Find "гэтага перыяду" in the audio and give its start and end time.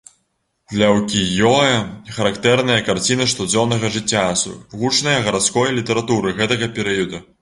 6.41-7.27